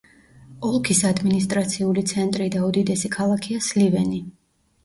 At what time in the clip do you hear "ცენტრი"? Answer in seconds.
2.13-2.47